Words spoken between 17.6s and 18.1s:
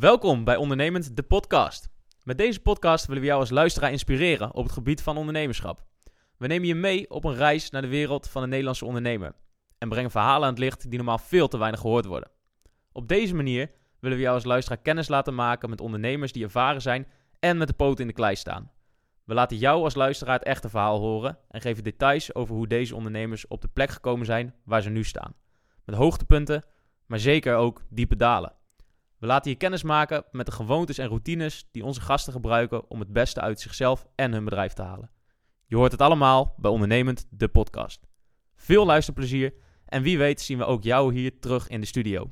de poten in